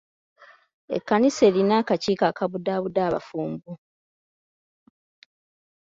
[0.97, 3.71] Ekkanisa erina akakiiko akabudaabuda abafumbo.